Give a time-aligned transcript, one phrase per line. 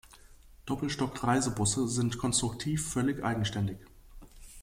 [0.65, 3.77] Doppelstock-Reisebusse sind konstruktiv völlig eigenständig.